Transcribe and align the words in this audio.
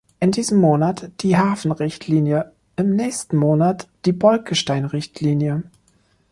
In 0.19 0.31
diesem 0.31 0.59
Monat 0.59 1.11
die 1.19 1.37
Hafenrichtlinie, 1.37 2.53
im 2.75 2.95
nächsten 2.95 3.37
Monat 3.37 3.87
die 4.05 4.13
Bolkestein-Richtline. 4.13 5.69